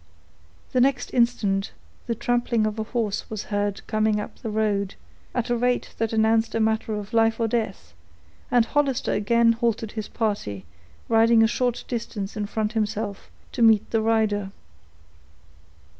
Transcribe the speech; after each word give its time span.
The 0.71 0.81
next 0.81 1.13
instant 1.13 1.73
the 2.07 2.15
trampling 2.15 2.65
of 2.65 2.79
a 2.79 2.85
horse 2.85 3.29
was 3.29 3.43
heard 3.53 3.85
coming 3.85 4.19
up 4.19 4.39
the 4.39 4.49
road, 4.49 4.95
at 5.35 5.51
a 5.51 5.55
rate 5.55 5.93
that 5.99 6.11
announced 6.11 6.55
a 6.55 6.59
matter 6.59 6.95
of 6.95 7.13
life 7.13 7.39
or 7.39 7.47
death; 7.47 7.93
and 8.49 8.65
Hollister 8.65 9.13
again 9.13 9.51
halted 9.51 9.91
his 9.91 10.07
party, 10.07 10.65
riding 11.07 11.43
a 11.43 11.47
short 11.47 11.85
distance 11.87 12.35
in 12.35 12.47
front 12.47 12.73
himself, 12.73 13.29
to 13.51 13.61
meet 13.61 13.91
the 13.91 14.01
rider. 14.01 14.51